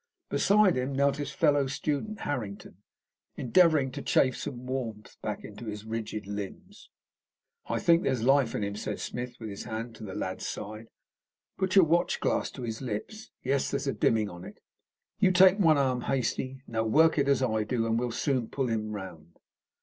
Beside 0.31 0.77
him 0.77 0.95
knelt 0.95 1.17
his 1.17 1.29
fellow 1.31 1.67
student 1.67 2.21
Harrington, 2.21 2.77
endeavouring 3.35 3.91
to 3.91 4.01
chafe 4.01 4.35
some 4.35 4.65
warmth 4.65 5.15
back 5.21 5.43
into 5.43 5.65
his 5.67 5.85
rigid 5.85 6.25
limbs. 6.25 6.89
"I 7.67 7.77
think 7.77 8.01
there's 8.01 8.23
life 8.23 8.55
in 8.55 8.63
him," 8.63 8.75
said 8.75 8.99
Smith, 8.99 9.35
with 9.39 9.49
his 9.51 9.65
hand 9.65 9.93
to 9.97 10.03
the 10.03 10.15
lad's 10.15 10.47
side. 10.47 10.87
"Put 11.55 11.75
your 11.75 11.85
watch 11.85 12.19
glass 12.19 12.49
to 12.53 12.63
his 12.63 12.81
lips. 12.81 13.29
Yes, 13.43 13.69
there's 13.69 13.85
dimming 13.85 14.27
on 14.27 14.43
it. 14.43 14.59
You 15.19 15.31
take 15.31 15.59
one 15.59 15.77
arm, 15.77 16.01
Hastie. 16.01 16.63
Now 16.65 16.83
work 16.83 17.19
it 17.19 17.27
as 17.27 17.43
I 17.43 17.63
do, 17.63 17.85
and 17.85 17.99
we'll 17.99 18.09
soon 18.11 18.47
pull 18.47 18.69
him 18.69 18.93
round." 18.93 19.37